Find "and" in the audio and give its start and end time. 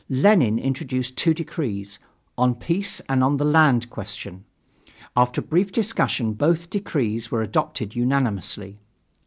3.01-3.23